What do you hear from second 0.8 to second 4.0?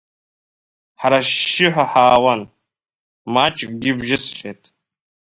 Ҳара ашьшьыҳәа ҳаауан, маҷкгьы